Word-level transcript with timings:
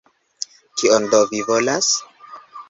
Kion 0.81 1.05
do 1.11 1.19
vi 1.33 1.43
volas? 1.51 1.91